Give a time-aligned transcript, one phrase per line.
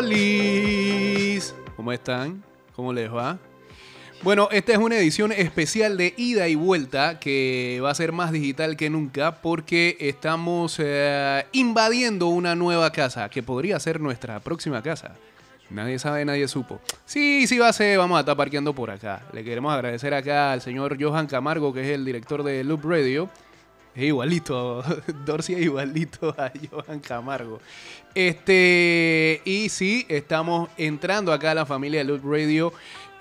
[0.00, 1.54] Olis.
[1.76, 2.42] ¿Cómo están?
[2.74, 3.38] ¿Cómo les va?
[4.22, 8.32] Bueno, esta es una edición especial de ida y vuelta que va a ser más
[8.32, 14.82] digital que nunca porque estamos eh, invadiendo una nueva casa que podría ser nuestra próxima
[14.82, 15.16] casa.
[15.68, 16.80] Nadie sabe, nadie supo.
[17.04, 19.20] Sí, sí va a ser, vamos a estar parqueando por acá.
[19.34, 23.28] Le queremos agradecer acá al señor Johan Camargo, que es el director de Loop Radio.
[23.94, 24.82] Es igualito,
[25.26, 27.60] Dorsey es igualito a Johan Camargo.
[28.14, 32.72] Este, y sí, estamos entrando acá a la familia de Loop Radio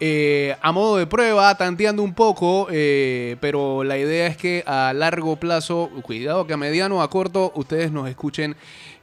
[0.02, 4.94] eh, a modo de prueba, tanteando un poco, eh, pero la idea es que a
[4.94, 8.56] largo plazo, cuidado que a mediano o a corto, ustedes nos escuchen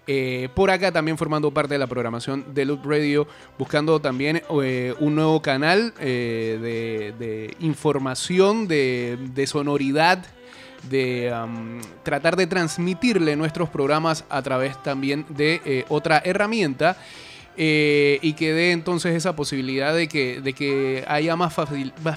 [0.07, 5.15] eh, por acá también formando parte de la programación de Loop Radio, buscando también un
[5.15, 10.25] nuevo canal de, información, de, sonoridad,
[10.89, 11.33] de
[12.03, 16.97] tratar de transmitirle nuestros programas a través también de otra herramienta
[17.59, 21.55] eh, y que dé entonces esa posibilidad de que, de que haya más,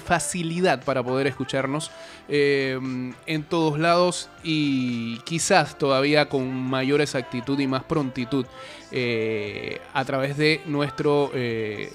[0.03, 1.91] facilidad para poder escucharnos
[2.27, 2.77] eh,
[3.25, 8.45] en todos lados y quizás todavía con mayor exactitud y más prontitud
[8.91, 11.31] eh, a través de nuestro,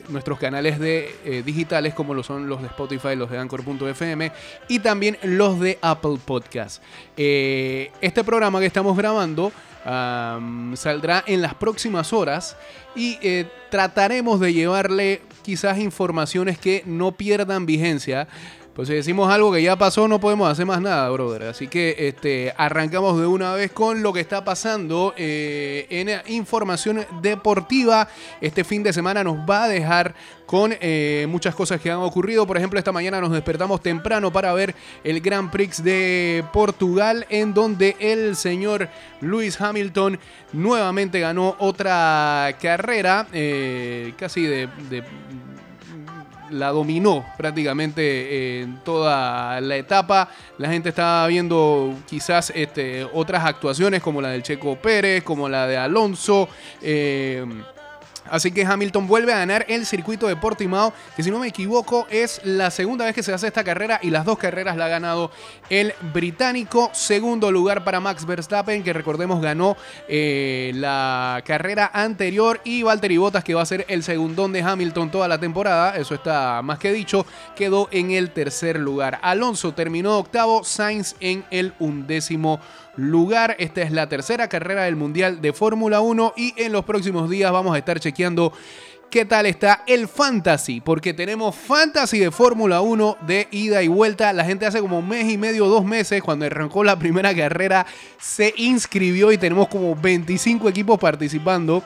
[0.09, 4.33] nuestros canales de, digitales como lo son los de Spotify, los de Anchor.fm
[4.69, 6.83] y también los de Apple Podcast.
[7.17, 9.53] este programa que estamos grabando
[9.84, 12.56] saldrá en las próximas horas
[12.97, 18.27] y eh, trataremos de llevarle quizás informaciones que no pierdan vigencia
[18.75, 21.44] pues si decimos algo que ya pasó, no podemos hacer más nada, brother.
[21.44, 27.06] Así que este, arrancamos de una vez con lo que está pasando eh, en información
[27.22, 28.08] deportiva.
[28.41, 32.48] Este fin de semana nos va a dejar con eh, muchas cosas que han ocurrido.
[32.48, 37.55] Por ejemplo, esta mañana nos despertamos temprano para ver el Grand Prix de Portugal, en
[37.55, 38.88] donde el señor
[39.20, 40.19] Lewis Hamilton
[40.53, 44.69] nuevamente ganó otra carrera, eh, casi de
[46.50, 50.28] la dominó prácticamente en toda la etapa.
[50.59, 55.66] La gente estaba viendo quizás este, otras actuaciones como la del Checo Pérez, como la
[55.66, 56.49] de Alonso.
[56.82, 57.44] Eh,
[58.34, 62.09] Así que Hamilton vuelve a ganar el circuito de Portimao, que si no me equivoco
[62.11, 64.89] es la segunda vez que se hace esta carrera y las dos carreras la ha
[64.89, 65.31] ganado
[65.71, 66.91] el británico.
[66.93, 69.77] Segundo lugar para Max Verstappen, que recordemos ganó
[70.09, 75.12] eh, la carrera anterior y Valtteri Bottas, que va a ser el segundón de Hamilton
[75.12, 77.25] toda la temporada, eso está más que dicho,
[77.55, 79.21] quedó en el tercer lugar.
[79.23, 82.59] Alonso terminó octavo, Sainz en el undécimo.
[82.97, 87.50] Esta es la tercera carrera del Mundial de Fórmula 1 y en los próximos días
[87.50, 88.53] vamos a estar chequeando
[89.10, 94.32] qué tal está el fantasy, porque tenemos fantasy de Fórmula 1 de ida y vuelta.
[94.32, 97.84] La gente hace como un mes y medio, dos meses, cuando arrancó la primera carrera,
[98.21, 101.82] se inscribió y tenemos como 25 equipos participando.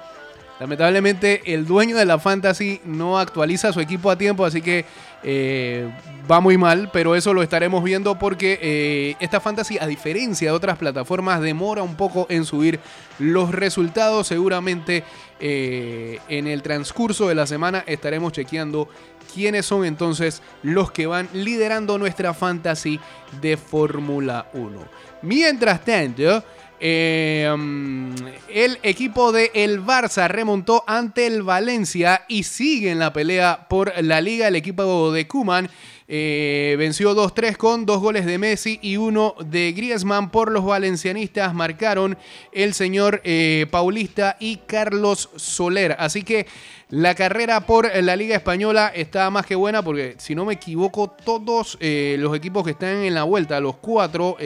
[0.61, 4.85] Lamentablemente el dueño de la fantasy no actualiza su equipo a tiempo, así que
[5.23, 5.89] eh,
[6.31, 10.57] va muy mal, pero eso lo estaremos viendo porque eh, esta fantasy, a diferencia de
[10.57, 12.81] otras plataformas, demora un poco en subir
[13.21, 14.27] los resultados.
[14.27, 15.05] Seguramente
[15.39, 18.89] eh, en el transcurso de la semana estaremos chequeando
[19.33, 22.99] quiénes son entonces los que van liderando nuestra fantasy
[23.41, 24.81] de Fórmula 1.
[25.23, 26.43] Mientras tanto,
[26.81, 28.15] eh, um,
[28.49, 33.93] el equipo de el Barça remontó ante el Valencia y sigue en la pelea por
[34.03, 34.49] la liga.
[34.49, 35.69] El equipo de Kuman
[36.11, 41.53] eh, venció 2-3 con dos goles de Messi y uno de Griezmann por los valencianistas.
[41.53, 42.17] Marcaron
[42.53, 45.97] el señor eh, Paulista y Carlos Soler.
[45.99, 46.47] Así que
[46.91, 51.11] la carrera por la Liga Española está más que buena porque, si no me equivoco,
[51.11, 54.37] todos eh, los equipos que están en la vuelta, los cuatro,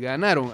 [0.00, 0.50] ganaron.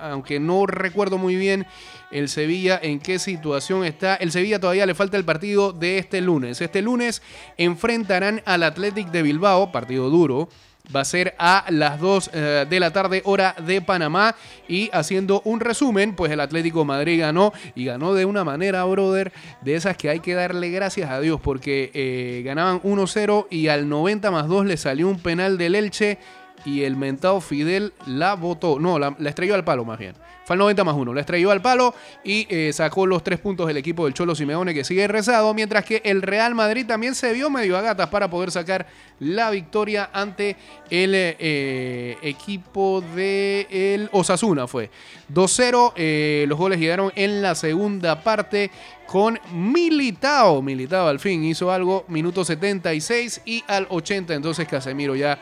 [0.00, 1.66] aunque no recuerdo muy bien
[2.10, 4.14] el Sevilla en qué situación está.
[4.16, 6.60] El Sevilla todavía le falta el partido de este lunes.
[6.60, 7.22] Este lunes
[7.56, 10.48] enfrentarán al Athletic de Bilbao, partido duro
[10.94, 14.34] va a ser a las 2 eh, de la tarde hora de Panamá.
[14.68, 19.32] Y haciendo un resumen pues el Atlético Madrid ganó y ganó de una manera brother
[19.60, 23.88] de esas que hay que darle gracias a Dios porque eh, ganaban 1-0 y al
[23.88, 26.18] 90 más 2 le salió un penal del Elche
[26.64, 30.14] y el mentado Fidel la votó, no, la estrelló al palo más bien
[30.44, 31.14] fue al 90 más 1.
[31.14, 34.74] La estrelló al palo y eh, sacó los tres puntos del equipo del Cholo Simeone
[34.74, 35.54] que sigue rezado.
[35.54, 38.86] Mientras que el Real Madrid también se vio medio a gatas para poder sacar
[39.20, 40.56] la victoria ante
[40.90, 44.66] el eh, equipo de el Osasuna.
[44.66, 44.90] Fue
[45.32, 45.92] 2-0.
[45.96, 48.70] Eh, los goles llegaron en la segunda parte
[49.06, 50.60] con Militao.
[50.60, 52.04] Militao al fin hizo algo.
[52.08, 54.34] Minuto 76 y al 80.
[54.34, 55.38] Entonces Casemiro ya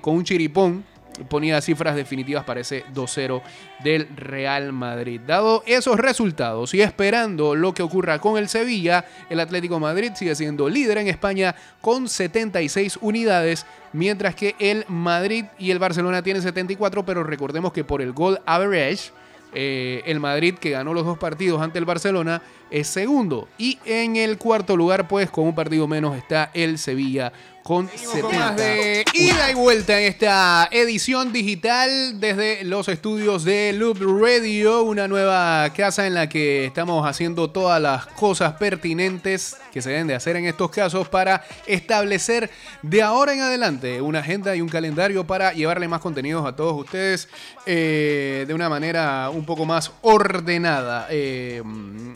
[0.00, 0.84] con un chiripón
[1.24, 3.42] ponía cifras definitivas para ese 2-0
[3.82, 5.20] del Real Madrid.
[5.26, 10.34] Dado esos resultados y esperando lo que ocurra con el Sevilla, el Atlético Madrid sigue
[10.34, 16.42] siendo líder en España con 76 unidades, mientras que el Madrid y el Barcelona tienen
[16.42, 19.10] 74, pero recordemos que por el gol average,
[19.54, 23.48] eh, el Madrid, que ganó los dos partidos ante el Barcelona, es segundo.
[23.56, 27.32] Y en el cuarto lugar, pues con un partido menos, está el Sevilla
[27.66, 28.52] con 70.
[28.52, 35.08] de ida y vuelta en esta edición digital desde los estudios de Loop Radio, una
[35.08, 40.14] nueva casa en la que estamos haciendo todas las cosas pertinentes que se deben de
[40.14, 42.50] hacer en estos casos para establecer
[42.82, 46.78] de ahora en adelante una agenda y un calendario para llevarle más contenidos a todos
[46.78, 47.28] ustedes
[47.66, 51.08] eh, de una manera un poco más ordenada.
[51.10, 51.64] Eh,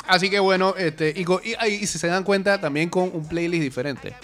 [0.07, 1.25] así que bueno, este, y,
[1.67, 4.15] y si se dan cuenta, también con un playlist diferente.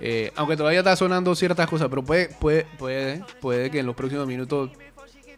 [0.00, 3.96] Eh, aunque todavía está sonando ciertas cosas, pero puede, puede, puede, puede que en los
[3.96, 4.70] próximos minutos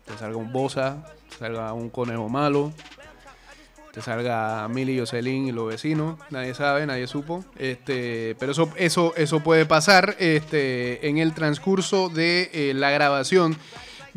[0.04, 2.72] te salga un Bosa, te salga un conejo malo,
[3.92, 6.18] te salga Milly Jocelyn y los vecinos.
[6.30, 7.44] Nadie sabe, nadie supo.
[7.56, 13.56] Este, pero eso, eso, eso puede pasar este, en el transcurso de eh, la grabación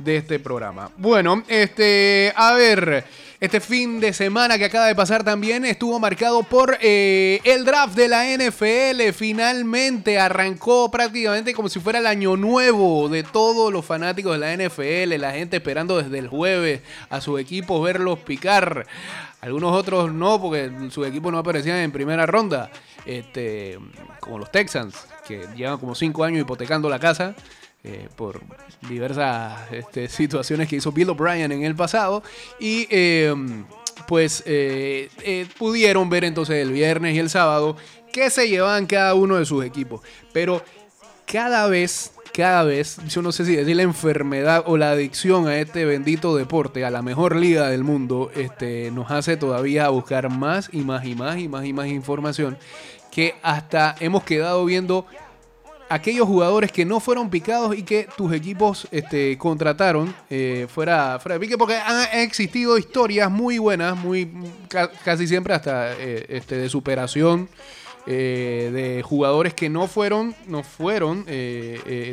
[0.03, 0.91] de este programa.
[0.97, 3.05] Bueno, este, a ver.
[3.41, 7.95] Este fin de semana que acaba de pasar también estuvo marcado por eh, el draft
[7.95, 9.13] de la NFL.
[9.15, 14.55] Finalmente arrancó prácticamente como si fuera el año nuevo de todos los fanáticos de la
[14.55, 15.19] NFL.
[15.19, 18.85] La gente esperando desde el jueves a sus equipos verlos picar.
[19.41, 22.69] Algunos otros no, porque sus equipos no aparecían en primera ronda.
[23.07, 23.79] Este,
[24.19, 27.33] como los Texans, que llevan como cinco años hipotecando la casa.
[27.83, 28.39] Eh, por
[28.87, 32.21] diversas este, situaciones que hizo Bill O'Brien en el pasado.
[32.59, 33.65] Y em,
[34.07, 37.75] pues eh, eh, pudieron ver entonces el viernes y el sábado
[38.13, 40.01] que se llevaban cada uno de sus equipos.
[40.31, 40.63] Pero
[41.25, 45.57] cada vez, cada vez, yo no sé si decir la enfermedad o la adicción a
[45.57, 50.69] este bendito deporte, a la mejor liga del mundo, este, nos hace todavía buscar más
[50.71, 52.59] y más y más y más y más información
[53.11, 55.05] que hasta hemos quedado viendo
[55.91, 61.35] aquellos jugadores que no fueron picados y que tus equipos este, contrataron eh, fuera, fuera
[61.35, 64.31] de pique, porque han, existido historias muy buenas, muy
[65.03, 67.49] casi siempre hasta eh, este, de superación.
[68.07, 71.23] Eh, de jugadores que no fueron, no fueron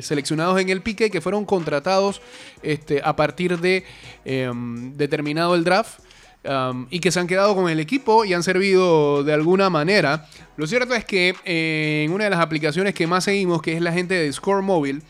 [0.02, 2.20] seleccionados en el pique, que fueron contratados
[2.62, 3.84] este, a partir de
[4.26, 6.00] em, determinado el draft
[6.44, 10.28] Um, y que se han quedado con el equipo y han servido de alguna manera.
[10.56, 13.82] Lo cierto es que eh, en una de las aplicaciones que más seguimos, que es
[13.82, 15.02] la gente de Score Mobile,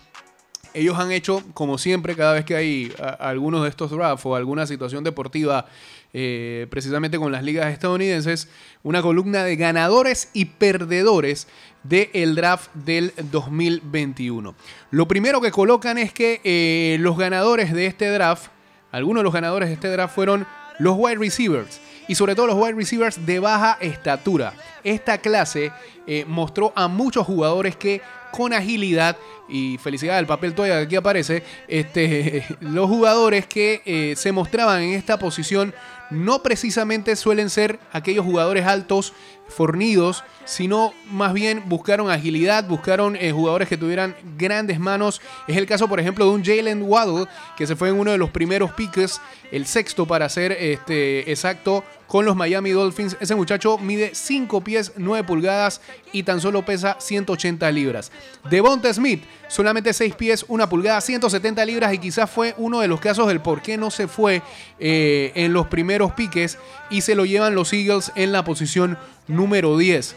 [0.72, 4.66] ellos han hecho, como siempre, cada vez que hay algunos de estos drafts o alguna
[4.66, 5.66] situación deportiva,
[6.12, 8.48] eh, precisamente con las ligas estadounidenses,
[8.82, 11.46] una columna de ganadores y perdedores
[11.82, 14.54] del draft del 2021.
[14.90, 18.48] Lo primero que colocan es que eh, los ganadores de este draft,
[18.92, 20.46] algunos de los ganadores de este draft fueron
[20.78, 24.54] los wide receivers y sobre todo los wide receivers de baja estatura.
[24.82, 25.72] Esta clase
[26.06, 29.16] eh, mostró a muchos jugadores que con agilidad
[29.48, 34.82] y felicidad del papel toalla que aquí aparece, este, los jugadores que eh, se mostraban
[34.82, 35.74] en esta posición
[36.10, 39.12] no precisamente suelen ser aquellos jugadores altos,
[39.48, 45.20] fornidos, sino más bien buscaron agilidad, buscaron eh, jugadores que tuvieran grandes manos.
[45.46, 47.26] Es el caso, por ejemplo, de un Jalen Waddle,
[47.56, 49.20] que se fue en uno de los primeros piques,
[49.50, 53.16] el sexto para ser este, exacto, con los Miami Dolphins.
[53.20, 55.80] Ese muchacho mide 5 pies 9 pulgadas
[56.12, 58.10] y tan solo pesa 180 libras.
[58.48, 63.00] Devonta Smith, solamente 6 pies 1 pulgada, 170 libras y quizás fue uno de los
[63.00, 64.42] casos del por qué no se fue
[64.78, 66.58] eh, en los primeros piques
[66.90, 70.16] y se lo llevan los Eagles en la posición número 10.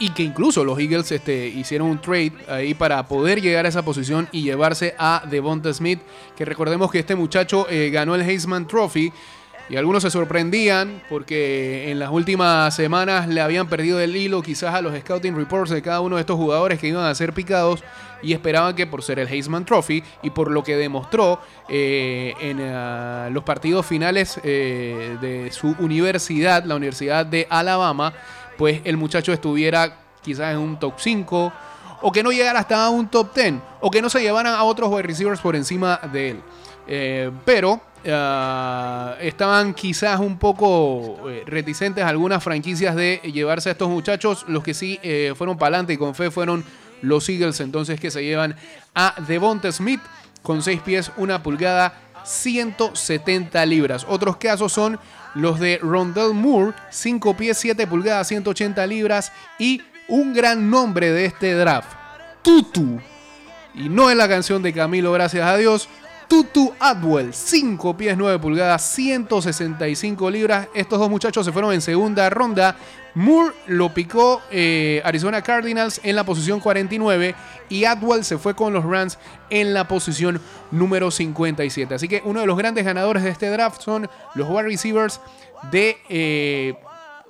[0.00, 3.84] y que incluso los Eagles este, hicieron un trade ahí para poder llegar a esa
[3.84, 6.00] posición y llevarse a Devonta Smith,
[6.36, 9.12] que recordemos que este muchacho eh, ganó el Heisman Trophy
[9.68, 14.74] y algunos se sorprendían porque en las últimas semanas le habían perdido el hilo quizás
[14.74, 17.84] a los scouting reports de cada uno de estos jugadores que iban a ser picados
[18.22, 22.58] y esperaban que por ser el Heisman Trophy y por lo que demostró eh, en
[22.60, 28.12] eh, los partidos finales eh, de su universidad, la Universidad de Alabama,
[28.56, 31.52] pues el muchacho estuviera quizás en un top 5
[32.00, 34.90] o que no llegara hasta un top 10 o que no se llevaran a otros
[34.90, 36.42] wide receivers por encima de él.
[37.44, 44.44] pero Ah, estaban quizás un poco eh, reticentes algunas franquicias de llevarse a estos muchachos.
[44.48, 46.64] Los que sí eh, fueron para adelante y con fe fueron
[47.02, 48.56] los Eagles, entonces que se llevan
[48.94, 50.00] a Devonta Smith
[50.42, 54.06] con 6 pies, 1 pulgada, 170 libras.
[54.08, 54.98] Otros casos son
[55.34, 61.26] los de Rondell Moore, 5 pies, 7 pulgadas, 180 libras y un gran nombre de
[61.26, 61.92] este draft,
[62.42, 62.98] Tutu
[63.74, 65.88] Y no es la canción de Camilo, gracias a Dios.
[66.28, 70.68] Tutu Atwell, 5 pies 9 pulgadas, 165 libras.
[70.74, 72.76] Estos dos muchachos se fueron en segunda ronda.
[73.14, 77.34] Moore lo picó eh, Arizona Cardinals en la posición 49
[77.70, 79.18] y Atwell se fue con los Rams
[79.48, 80.38] en la posición
[80.70, 81.94] número 57.
[81.94, 85.22] Así que uno de los grandes ganadores de este draft son los wide receivers
[85.72, 86.74] de eh,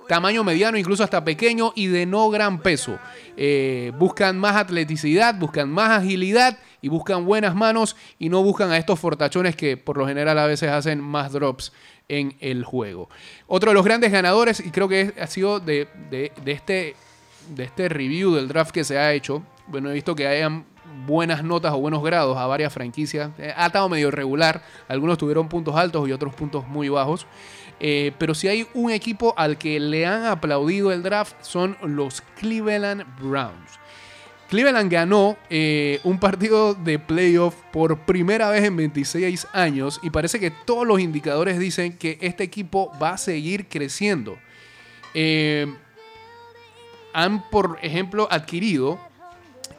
[0.09, 2.99] tamaño mediano, incluso hasta pequeño y de no gran peso.
[3.37, 8.77] Eh, buscan más atleticidad, buscan más agilidad y buscan buenas manos y no buscan a
[8.77, 11.73] estos fortachones que por lo general a veces hacen más drops
[12.09, 13.09] en el juego.
[13.47, 15.89] Otro de los grandes ganadores, y creo que ha sido de,
[16.47, 16.97] este,
[17.51, 20.65] de este review del draft que se ha hecho, bueno, he visto que hayan
[21.07, 23.31] buenas notas o buenos grados a varias franquicias.
[23.39, 27.27] Eh, ha estado medio regular, algunos tuvieron puntos altos y otros puntos muy bajos.
[27.81, 32.23] Eh, pero si hay un equipo al que le han aplaudido el draft son los
[32.37, 33.79] Cleveland Browns.
[34.49, 40.41] Cleveland ganó eh, un partido de playoff por primera vez en 26 años y parece
[40.41, 44.39] que todos los indicadores dicen que este equipo va a seguir creciendo.
[45.13, 45.67] Eh,
[47.13, 48.99] han, por ejemplo, adquirido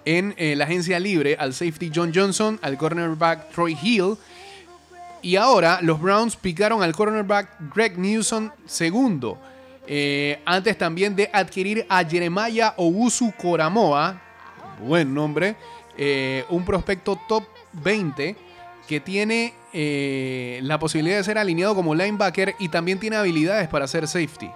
[0.06, 4.18] en eh, la agencia libre al safety John Johnson, al cornerback Troy Hill
[5.24, 9.40] y ahora los Browns picaron al cornerback Greg Newsom segundo.
[10.46, 14.29] antes también de adquirir a Jeremiah Owusu Coramoa,
[14.80, 15.56] buen nombre,
[15.98, 17.44] eh, un prospecto top
[17.74, 18.36] 20
[18.88, 23.86] que tiene eh, la posibilidad de ser alineado como linebacker y también tiene habilidades para
[23.86, 24.50] hacer safety.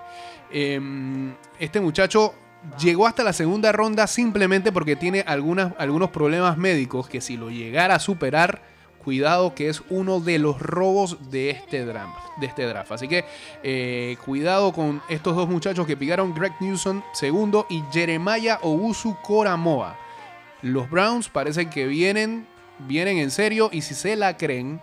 [0.51, 2.33] Em, este muchacho
[2.79, 7.95] llegó hasta la segunda ronda simplemente porque tiene algunos problemas médicos que si lo llegara
[7.95, 8.61] a superar,
[9.03, 12.17] cuidado que es uno de los robos de este draft.
[12.39, 12.91] De este draft.
[12.91, 13.25] Así que
[13.61, 20.02] eh, cuidado con estos dos muchachos que picaron Greg Newsom segundo y Jeremiah Owusu Koramoa.
[20.63, 22.47] Los Browns parecen que vienen,
[22.87, 24.81] vienen en serio y si se la creen,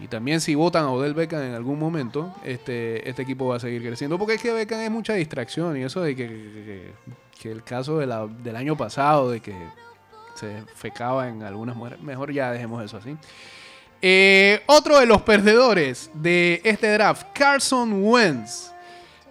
[0.00, 3.60] y también si votan a Odell Beckham en algún momento, este, este equipo va a
[3.60, 4.18] seguir creciendo.
[4.18, 6.92] Porque es que Beckham es mucha distracción y eso de que,
[7.40, 9.54] que, el caso del año pasado, de que
[10.34, 13.16] se fecaba en algunas mujeres, mejor ya dejemos eso así.
[14.00, 18.72] Eh, otro de los perdedores de este draft, Carson Wentz.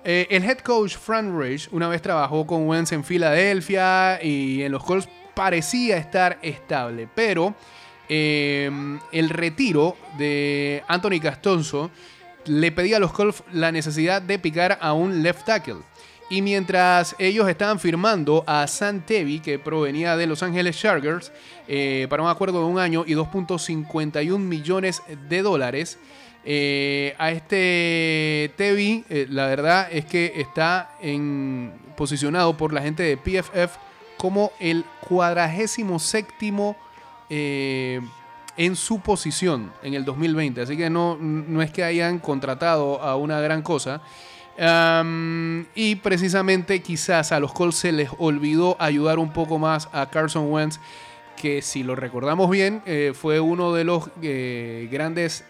[0.04, 4.72] Eh, el head coach Frank Rich una vez trabajó con Wentz en Filadelfia y en
[4.72, 7.54] los Colts parecía estar estable, pero
[8.10, 8.72] eh,
[9.12, 11.92] el retiro de Anthony Castonzo
[12.46, 15.78] le pedía a los Colts la necesidad de picar a un left tackle.
[16.32, 21.32] Y mientras ellos estaban firmando a Sam Tevi, que provenía de Los Ángeles Chargers,
[21.68, 26.00] eh, para un acuerdo de un año y 2.51 millones de dólares,
[26.46, 33.18] eh, a este Tevi, la verdad es que está en, posicionado por la gente de
[33.18, 33.87] PFF
[34.18, 36.76] como el cuadragésimo séptimo
[37.30, 38.02] eh,
[38.58, 40.62] en su posición en el 2020.
[40.62, 44.02] Así que no, no es que hayan contratado a una gran cosa.
[45.76, 50.52] y precisamente quizás a los Colts se les olvidó ayudar un poco más a Carson
[50.52, 50.80] Wentz,
[51.36, 55.46] que si lo recordamos bien, eh, fue uno de los eh, grandes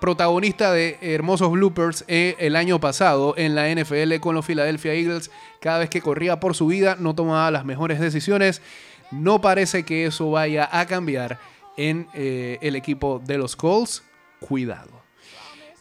[0.00, 5.30] protagonista de hermosos bloopers eh, el año pasado en la NFL con los Philadelphia Eagles.
[5.60, 8.62] Cada vez que corría por su vida no tomaba las mejores decisiones.
[9.10, 11.38] No parece que eso vaya a cambiar
[11.76, 14.02] en eh, el equipo de los Colts.
[14.40, 14.97] Cuidado.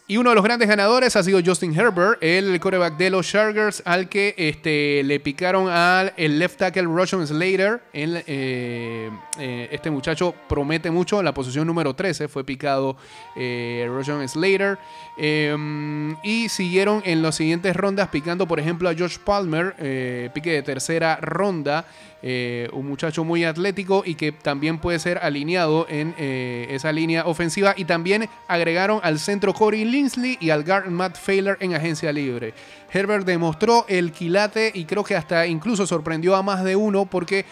[0.09, 3.83] Y uno de los grandes ganadores ha sido Justin Herbert, el quarterback de los Chargers,
[3.83, 7.81] al que este, le picaron al el left tackle Russian Slater.
[7.91, 11.21] Eh, eh, este muchacho promete mucho.
[11.21, 12.95] La posición número 13 fue picado
[13.35, 13.85] eh,
[14.27, 14.79] Slater.
[15.17, 20.53] Em, y siguieron en las siguientes rondas picando, por ejemplo, a George Palmer, eh, pique
[20.53, 21.85] de tercera ronda.
[22.23, 27.25] Eh, un muchacho muy atlético y que también puede ser alineado en eh, esa línea
[27.25, 27.75] ofensiva.
[27.77, 32.53] Y también agregaron al centro Corey Linsley y al guard Matt Failer en agencia libre.
[32.91, 37.45] Herbert demostró el quilate y creo que hasta incluso sorprendió a más de uno porque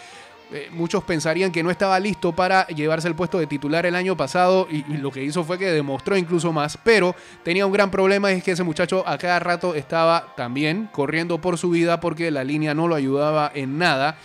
[0.52, 4.16] eh, muchos pensarían que no estaba listo para llevarse el puesto de titular el año
[4.16, 8.32] pasado y, lo que hizo fue que demostró incluso más, pero tenía un gran problema
[8.32, 12.44] es que ese muchacho a cada rato estaba también corriendo por su vida porque la
[12.44, 14.18] línea no lo ayudaba en nada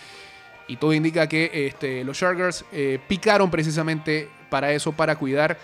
[0.71, 5.57] y todo indica que este, los Chargers eh, picaron precisamente para eso, para cuidar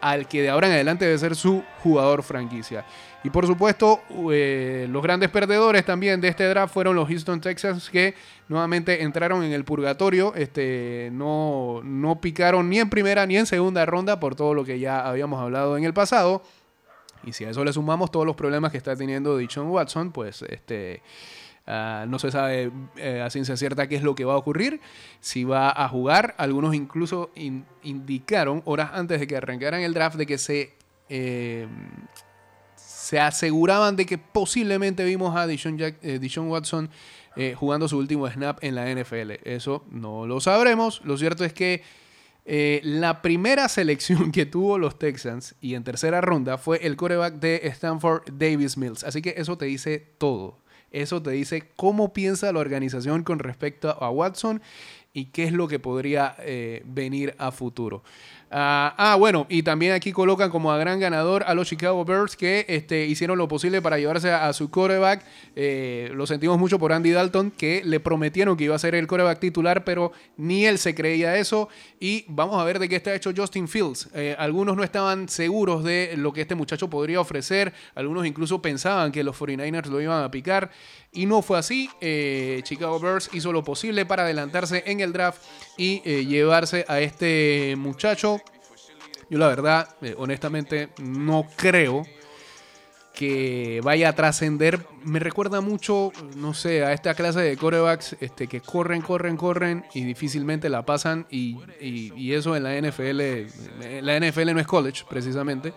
[0.00, 2.86] al que de ahora en adelante debe ser su jugador franquicia.
[3.24, 7.90] Y por supuesto, eh, los grandes perdedores también de este draft fueron los Houston Texans,
[7.90, 8.14] que
[8.46, 10.32] nuevamente entraron en el purgatorio.
[10.36, 14.78] Este, no, no picaron ni en primera ni en segunda ronda por todo lo que
[14.78, 16.40] ya habíamos hablado en el pasado.
[17.24, 20.42] Y si a eso le sumamos todos los problemas que está teniendo Dichon Watson, pues
[20.42, 21.02] este,
[21.68, 24.80] Ah, no se sabe eh, a ciencia cierta qué es lo que va a ocurrir,
[25.20, 26.34] si va a jugar.
[26.38, 27.30] Algunos incluso
[27.82, 30.74] indicaron horas antes de que arrancaran el draft de que se,
[31.08, 31.66] eh,
[32.76, 36.88] se aseguraban de que posiblemente vimos a Dishon, eh, Watson
[37.56, 39.32] jugando su último snap en la NFL.
[39.44, 41.02] Eso no lo sabremos.
[41.04, 41.82] Lo cierto es que
[42.84, 47.60] la primera selección que tuvo los Texans y en tercera ronda fue el coreback de
[47.64, 49.02] Stanford Davis Mills.
[49.02, 50.64] Así que eso te dice todo.
[50.90, 54.62] Eso te dice cómo piensa la organización con respecto a Watson
[55.12, 58.02] y qué es lo que podría eh, venir a futuro.
[58.48, 62.36] Ah, ah, bueno, y también aquí colocan como a gran ganador a los Chicago Bears
[62.36, 65.24] que este, hicieron lo posible para llevarse a, su quarterback.
[65.56, 69.08] Eh, lo sentimos mucho por Andy Dalton, que le prometieron que iba a ser el
[69.08, 71.68] quarterback titular, pero ni él se creía eso.
[71.98, 74.10] Y vamos a ver de qué está hecho Justin Fields.
[74.14, 77.72] Eh, algunos no estaban seguros de lo que este muchacho podría ofrecer.
[77.96, 80.70] Algunos incluso pensaban que los 49ers lo iban a picar.
[81.12, 81.90] Y no fue así.
[82.00, 85.42] Eh, Chicago Bears hizo lo posible para adelantarse en el draft
[85.76, 88.36] y llevarse a este muchacho
[89.28, 92.04] yo la verdad, eh, honestamente, no creo
[93.16, 94.86] que vaya a trascender.
[95.02, 99.84] Me recuerda mucho, no sé, a esta clase de corebacks este, que corren, corren, corren
[99.94, 101.26] y difícilmente la pasan.
[101.30, 101.56] Y,
[102.32, 103.20] eso en la NFL,
[104.02, 105.72] la NFL no es college, precisamente.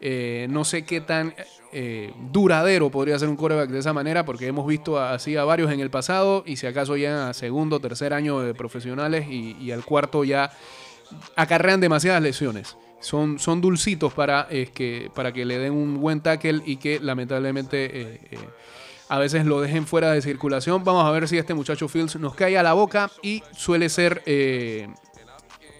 [0.00, 1.34] Eh, no sé qué tan
[1.72, 5.70] eh, duradero podría ser un coreback de esa manera, porque hemos visto así a varios
[5.70, 9.70] en el pasado y si acaso ya a segundo, tercer año de profesionales y, y
[9.70, 10.50] al cuarto ya
[11.36, 12.76] acarrean demasiadas lesiones.
[13.00, 17.84] Son, son dulcitos para, que, para que le den un buen tackle y que lamentablemente
[17.86, 18.38] eh, eh,
[19.08, 20.84] a veces lo dejen fuera de circulación.
[20.84, 24.22] Vamos a ver si este muchacho Fields nos cae a la boca y suele ser
[24.26, 24.88] eh,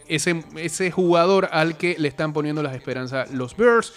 [0.09, 3.93] ese, ese jugador al que le están poniendo las esperanzas los Bears.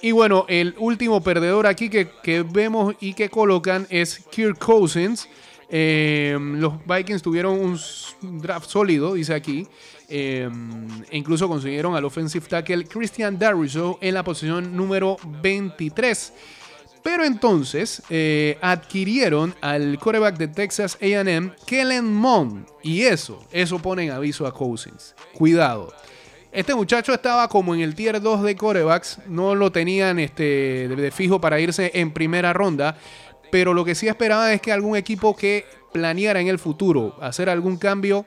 [0.00, 5.28] Y bueno, el último perdedor aquí que, que vemos y que colocan es Kirk Cousins.
[5.70, 9.66] Los Vikings tuvieron un draft sólido, dice aquí.
[10.10, 16.32] Em, e incluso consiguieron al offensive tackle Christian Darriso en la posición número 23.
[17.02, 22.66] Pero entonces eh, adquirieron al quarterback de Texas AM, Kellen Mond.
[22.82, 25.14] Y eso, eso pone en aviso a Cousins.
[25.34, 25.92] Cuidado.
[26.50, 29.18] Este muchacho estaba como en el tier 2 de quarterbacks.
[29.26, 32.96] No lo tenían este, de fijo para irse en primera ronda.
[33.50, 37.48] Pero lo que sí esperaba es que algún equipo que planeara en el futuro hacer
[37.48, 38.26] algún cambio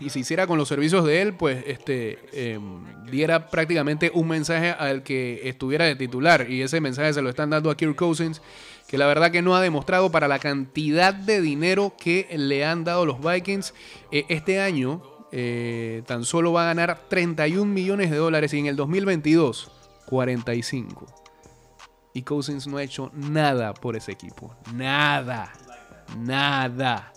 [0.00, 4.70] y se hiciera con los servicios de él, pues este em, diera prácticamente un mensaje
[4.70, 6.48] al que estuviera de titular.
[6.48, 8.40] Y ese mensaje se lo están dando a Kirk Cousins,
[8.86, 12.84] que la verdad que no ha demostrado para la cantidad de dinero que le han
[12.84, 13.74] dado los Vikings.
[14.12, 18.66] Eh, este año eh, tan solo va a ganar 31 millones de dólares y en
[18.66, 19.72] el 2022
[20.06, 21.27] 45.
[22.18, 24.52] Y Cousins no ha hecho nada por ese equipo.
[24.74, 25.52] Nada.
[26.18, 27.12] Nada.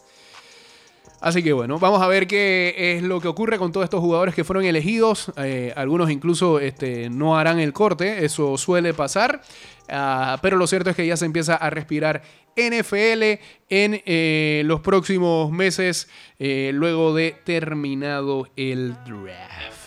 [1.19, 4.35] Así que bueno, vamos a ver qué es lo que ocurre con todos estos jugadores
[4.35, 5.31] que fueron elegidos.
[5.37, 9.41] Eh, algunos incluso este, no harán el corte, eso suele pasar.
[9.89, 12.21] Ah, pero lo cierto es que ya se empieza a respirar
[12.55, 13.23] NFL
[13.69, 19.81] en eh, los próximos meses, eh, luego de terminado el draft.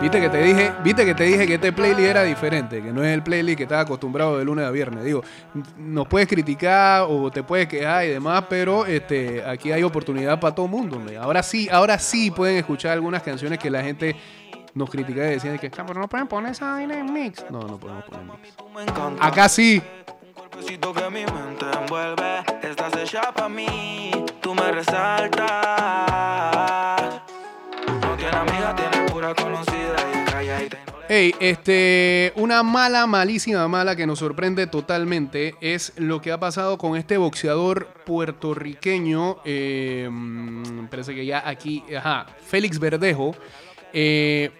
[0.00, 3.02] Viste que te dije, viste que te dije que este playlist era diferente, que no
[3.02, 5.02] es el playlist que estaba acostumbrado de lunes a viernes.
[5.02, 5.22] Digo,
[5.78, 10.54] nos puedes criticar o te puedes quejar y demás, pero este, aquí hay oportunidad para
[10.54, 11.00] todo mundo.
[11.18, 14.14] Ahora sí, ahora sí pueden escuchar algunas canciones que la gente
[14.74, 17.42] nos critica y decían que pero no pueden poner esa vaina en mix.
[17.48, 18.54] No, no podemos poner mix.
[19.20, 19.80] Acá sí.
[22.62, 22.92] estás
[24.42, 25.44] tú me resaltas.
[31.06, 36.78] Hey, este, una mala, malísima mala que nos sorprende totalmente es lo que ha pasado
[36.78, 40.08] con este boxeador puertorriqueño, eh,
[40.90, 43.36] parece que ya aquí, ajá, Félix Verdejo,
[43.92, 44.50] eh,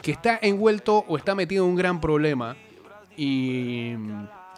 [0.00, 2.56] que está envuelto o está metido en un gran problema
[3.16, 3.92] y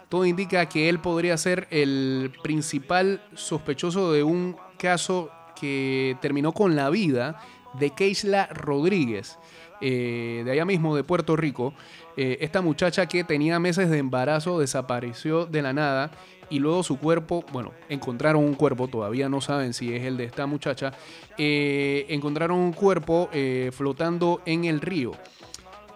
[0.07, 6.75] todo indica que él podría ser el principal sospechoso de un caso que terminó con
[6.75, 7.41] la vida
[7.73, 9.37] de Keisla Rodríguez.
[9.81, 11.73] Eh, de allá mismo, de Puerto Rico,
[12.17, 16.11] eh, esta muchacha que tenía meses de embarazo desapareció de la nada
[16.49, 20.25] y luego su cuerpo, bueno, encontraron un cuerpo, todavía no saben si es el de
[20.25, 20.91] esta muchacha,
[21.37, 23.29] eh, encontraron un cuerpo
[23.71, 25.11] flotando en el río.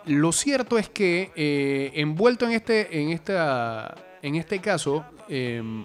[0.06, 5.04] Lo cierto es que envuelto en este, en, esta, en este caso,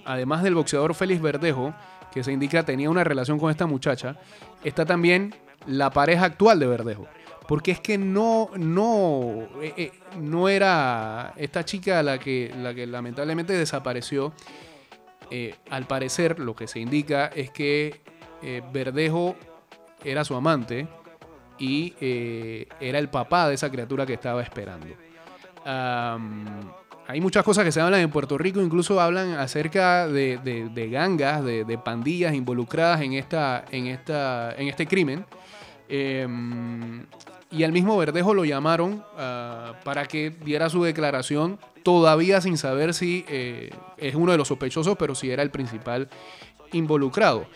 [0.04, 1.74] además del boxeador Félix Verdejo,
[2.12, 4.16] que se indica tenía una relación con esta muchacha,
[4.62, 5.34] está también
[5.68, 7.06] la pareja actual de Verdejo.
[7.46, 12.86] porque es que no, no, eh, eh, no era esta chica la que, la que
[12.86, 14.34] lamentablemente desapareció.
[15.30, 18.00] Eh, al parecer, lo que se indica es que
[18.72, 19.34] Verdejo
[20.04, 20.88] era su amante
[21.58, 24.86] y era el papá de esa criatura que estaba esperando.
[25.64, 31.80] hay muchas cosas que se hablan en Puerto Rico, incluso hablan acerca de, gangas, de,
[31.82, 35.24] pandillas involucradas en, esta, en, esta, en este crimen.
[35.88, 37.06] Em,
[37.50, 42.92] y al mismo Verdejo lo llamaron ah, para que diera su declaración, todavía sin saber
[42.92, 46.08] si eh, es uno de los sospechosos, pero si era el principal
[46.72, 47.46] involucrado.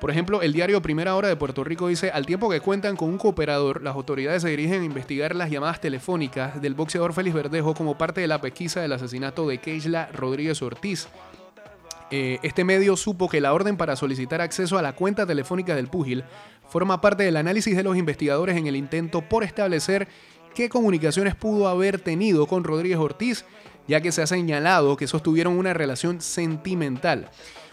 [0.00, 3.08] Por ejemplo, el diario Primera Hora de Puerto Rico dice, al tiempo que cuentan con
[3.08, 7.74] un cooperador, las autoridades se dirigen a investigar las llamadas telefónicas del boxeador Félix Verdejo
[7.74, 11.06] como parte de la pesquisa del asesinato de Keisla Rodríguez Ortiz.
[12.10, 15.86] Eh, este medio supo que la orden para solicitar acceso a la cuenta telefónica del
[15.86, 16.24] púgil
[16.72, 20.08] forma parte del análisis de los investigadores en el intento por establecer
[20.54, 23.44] qué comunicaciones pudo haber tenido con Rodríguez Ortiz,
[23.86, 27.28] ya que se ha señalado que sostuvieron una relación sentimental.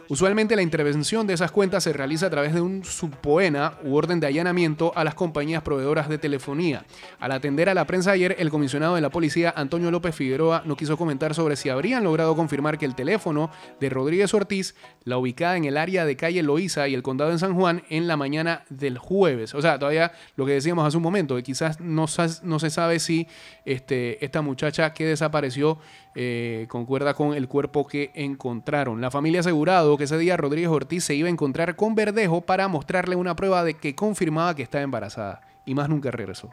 [0.10, 4.20] Usualmente la intervención de esas cuentas se realiza a través de un subpoena u orden
[4.20, 6.84] de allanamiento a las compañías proveedoras de telefonía.
[7.20, 10.76] Al atender a la prensa ayer, el comisionado de la policía, Antonio López Figueroa, no
[10.76, 15.58] quiso comentar sobre si habrían logrado confirmar que el teléfono de Rodríguez Ortiz, la ubicada
[15.58, 18.64] en el área de calle Loíza y el condado de San Juan, en la mañana
[18.72, 19.54] del jueves.
[19.54, 22.08] O sea, todavía lo que decíamos hace un momento, que quizás no,
[22.42, 23.28] no se sabe si
[23.64, 25.78] este, esta muchacha que desapareció
[26.22, 29.00] eh, concuerda con el cuerpo que encontraron.
[29.00, 32.68] La familia asegurado que ese día Rodríguez Ortiz se iba a encontrar con Verdejo para
[32.68, 36.50] mostrarle una prueba de que confirmaba que estaba embarazada y más nunca regresó.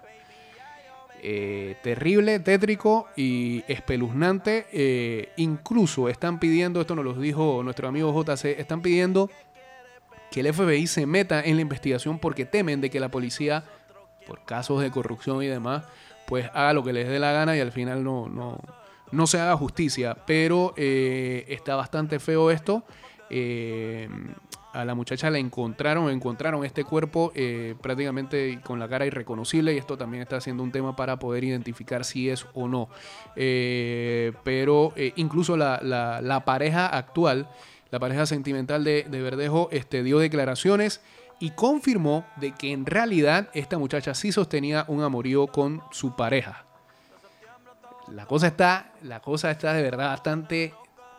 [1.21, 4.69] Eh, terrible, tétrico y espeluznante.
[4.71, 9.29] Eh, incluso están pidiendo, esto nos lo dijo nuestro amigo JC, están pidiendo
[10.31, 13.65] que el FBI se meta en la investigación porque temen de que la policía,
[14.29, 15.83] por casos de corrupción y demás,
[16.29, 18.61] pues haga lo que les dé la gana y al final no, no,
[19.13, 20.17] no se haga justicia.
[20.27, 22.85] Pero eh, está bastante feo esto.
[23.31, 24.09] Eh,
[24.73, 29.79] a la muchacha la encontraron, encontraron este cuerpo eh, prácticamente con la cara irreconocible y
[29.79, 32.91] esto también está siendo un tema para poder identificar si es o no.
[33.35, 37.49] pero incluso la, pareja actual,
[37.91, 41.01] la pareja sentimental de, Verdejo, este, dio declaraciones
[41.41, 46.66] y confirmó de que en realidad esta muchacha sí sostenía un amorío con su pareja.
[48.13, 50.75] La cosa está, la cosa está de verdad bastante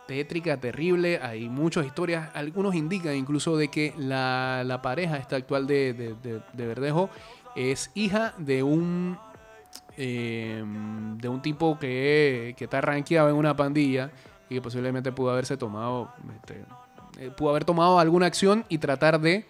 [0.08, 1.20] tétrica, terrible.
[1.22, 2.30] Hay muchas historias.
[2.34, 6.16] Algunos indican incluso de que la, pareja esta actual de,
[6.54, 7.10] Verdejo
[7.54, 9.18] es hija de un
[9.96, 14.10] em, de un tipo que, está rankeado en una pandilla
[14.48, 16.64] y que posiblemente pudo haberse tomado este,
[17.18, 19.44] eh, pudo haber tomado alguna acción y tratar de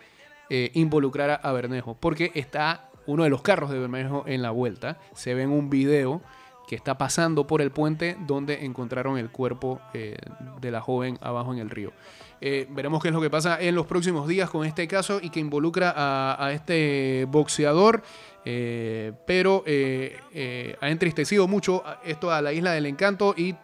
[0.50, 4.98] eh, involucrar a Bermejo porque está uno de los carros de Bermejo en la vuelta
[5.14, 6.22] se ve en un video
[6.68, 10.16] que está pasando por el puente donde encontraron el cuerpo eh,
[10.60, 11.92] de la joven abajo en el río.
[12.40, 15.30] Eh, veremos qué es lo que pasa en los próximos días con este caso y
[15.30, 18.02] que involucra a, este boxeador.
[18.50, 23.54] Eh, pero ha entristecido mucho esto a la isla del encanto y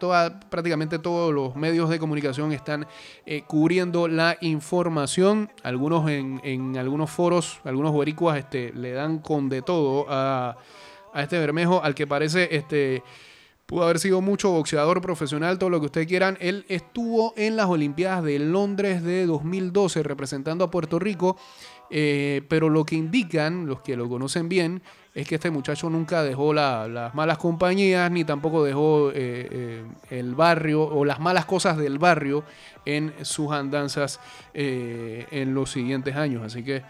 [0.49, 2.87] prácticamente todos los medios de comunicación están
[3.47, 5.51] cubriendo la información.
[5.63, 10.57] Algunos en, algunos foros, algunos boricuas este, le dan con de todo a
[11.15, 13.01] a este Bermejo, al que parece este
[13.65, 16.37] pudo haber sido mucho boxeador profesional, todo lo que ustedes quieran.
[16.39, 21.37] Él estuvo en las Olimpiadas de Londres de 2012 representando a Puerto Rico,
[21.89, 24.81] eh, pero lo que indican los que lo conocen bien
[25.13, 30.35] es que este muchacho nunca dejó las malas compañías ni tampoco dejó eh, eh, el
[30.35, 32.43] barrio o las malas cosas del barrio
[32.85, 34.19] en sus andanzas
[34.53, 36.43] en los siguientes años.
[36.43, 36.83] Así que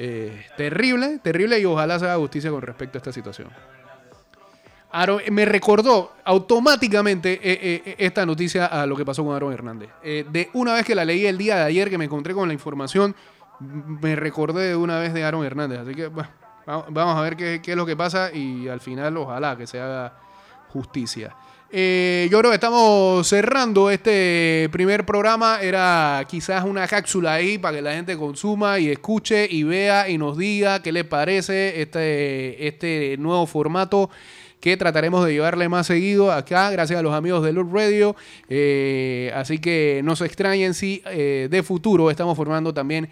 [0.00, 3.48] eh, terrible, terrible y ojalá se haga justicia con respecto a esta situación.
[5.32, 9.90] me recordó automáticamente eh, eh, esta noticia a lo que pasó con Aaron Hernández.
[10.02, 12.54] de una vez que la leí el día de ayer, que me encontré con la
[12.54, 13.16] información,
[13.58, 15.80] me recordé de una vez de Aaron Hernández.
[15.80, 19.66] Así que vamos a ver qué es lo que pasa y al final ojalá que
[19.66, 20.12] se haga
[20.68, 21.34] justicia.
[21.70, 25.60] Eh, yo creo que estamos cerrando este primer programa.
[25.60, 30.16] Era quizás una cápsula ahí para que la gente consuma y escuche y vea y
[30.16, 34.08] nos diga qué le parece este, este nuevo formato
[34.60, 38.16] que trataremos de llevarle más seguido acá, gracias a los amigos de Loop Radio.
[38.48, 43.08] Eh, así que no se extrañen si eh, de futuro estamos formando también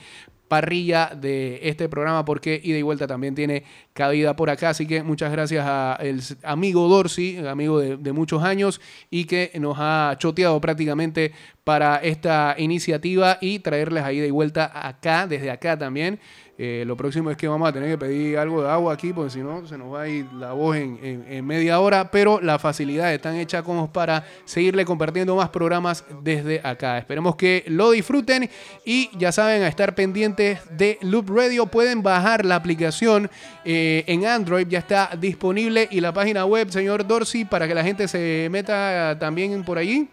[0.49, 4.71] parrilla de este programa porque ida y vuelta también tiene cabida por acá.
[4.71, 8.81] Así que muchas gracias al amigo Dorsey, amigo de, muchos años
[9.11, 11.33] y que nos ha choteado prácticamente
[11.65, 16.21] para esta iniciativa y traerles a ida y vuelta acá, desde acá también.
[16.59, 19.29] Eh, lo próximo es que vamos a tener que pedir algo de agua aquí, porque
[19.31, 22.11] si no se nos va a ir la voz en, media hora.
[22.11, 26.97] Pero las facilidades están hechas como para seguirle compartiendo más programas desde acá.
[26.97, 28.49] Esperemos que lo disfruten
[28.87, 31.67] y ya saben, a estar pendientes de Loop Radio.
[31.67, 33.31] Pueden bajar la aplicación
[33.65, 35.87] eh, en Android, ya está disponible.
[35.91, 40.09] Y la página web, señor Dorsey, para que la gente se meta también por allí.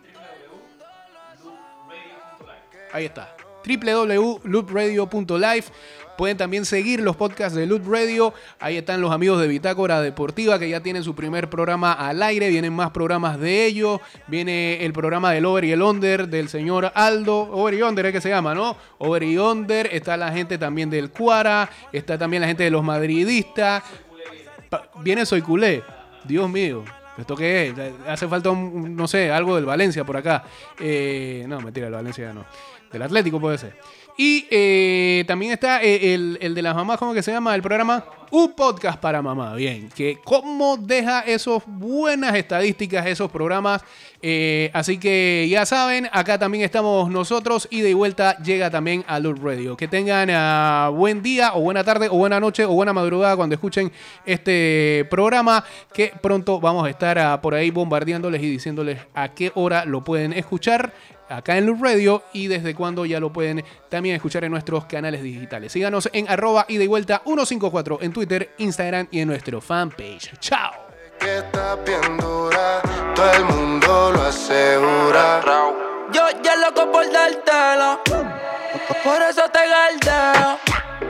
[2.92, 3.34] Ahí está.
[3.66, 5.64] www.loopradio.live
[6.18, 8.34] Pueden también seguir los podcasts de Loot Radio.
[8.60, 12.50] Ahí están los amigos de Bitácora Deportiva que ya tienen su primer programa al aire.
[12.50, 14.00] Vienen más programas de ellos.
[14.28, 17.40] Viene el programa del Over y el Under del señor Aldo.
[17.52, 18.78] Over y Under es que se llama, ¿no?
[19.00, 19.90] Over y Under.
[19.92, 21.70] Está la gente también del Cuara.
[21.92, 23.84] Está también la gente de los madridistas.
[25.02, 25.84] Viene Soy Culé.
[26.24, 26.84] Dios mío.
[27.18, 27.74] ¿Esto qué es?
[28.08, 30.44] Hace falta, un, no sé, algo del Valencia por acá.
[30.80, 32.46] Eh, no, mentira, el Valencia no.
[32.92, 33.76] Del Atlético puede ser.
[34.18, 37.56] Y eh, también está eh, el, de las mamás, ¿cómo que se llama?
[37.56, 39.54] El programa Un Podcast para Mamá.
[39.54, 43.84] Bien, que cómo deja esos buenas estadísticas, esos programas.
[44.24, 49.20] Eh, así que ya saben, acá también estamos nosotros y de vuelta llega también a
[49.20, 49.78] Loop Radio.
[49.78, 53.54] Que tengan ah, buen día o buena tarde o buena noche o buena madrugada cuando
[53.54, 53.92] escuchen
[54.26, 55.64] este programa.
[55.94, 60.04] Que pronto vamos a estar ah, por ahí bombardeándoles y diciéndoles a qué hora lo
[60.04, 60.92] pueden escuchar
[61.34, 65.24] acá en Loop Radio y desde cuando ya lo pueden también escuchar en nuestros canales
[65.24, 65.72] digitales.
[65.72, 68.23] Síganos en arroba y de vuelta 154 en Twitter,
[68.58, 70.38] Instagram y en nuestro fanpage.
[70.40, 70.72] ¡Chao!
[73.16, 75.42] todo el mundo lo asegura.
[76.12, 78.02] Yo ya loco por dártelo,
[79.04, 80.60] por eso te galdeo.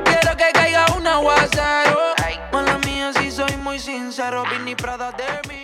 [0.05, 2.13] Quiero que caiga un aguacero.
[2.51, 4.43] Mala mía, si soy muy sincero.
[4.51, 5.62] Vini Prada de Mickey,